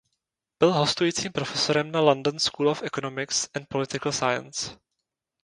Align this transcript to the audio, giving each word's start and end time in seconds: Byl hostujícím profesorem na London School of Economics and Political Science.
Byl 0.59 0.73
hostujícím 0.73 1.31
profesorem 1.31 1.91
na 1.91 1.99
London 1.99 2.39
School 2.39 2.69
of 2.69 2.83
Economics 2.83 3.49
and 3.55 3.65
Political 3.69 4.11
Science. 4.11 4.77